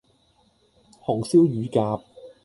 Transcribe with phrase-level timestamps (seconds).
[1.05, 2.01] 紅燒乳鴿